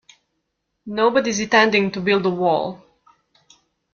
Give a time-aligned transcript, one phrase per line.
[0.87, 2.83] Nobody's intending to build a wall.